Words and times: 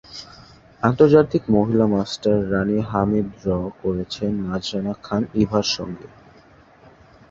আন্তর্জাতিক 0.83 1.43
মহিলা 1.55 1.85
master 1.87 2.37
Rani 2.51 2.77
Hamid 2.89 3.27
draw 3.39 3.49
করেছেন 3.81 4.31
নাজরানা 4.45 4.93
খান 5.03 5.21
ইভার 5.41 5.65
সঙ্গে। 5.75 6.07